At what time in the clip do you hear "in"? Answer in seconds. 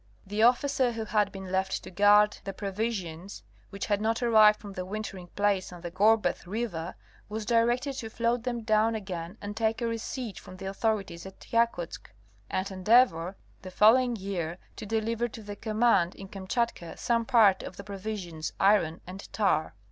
16.15-16.27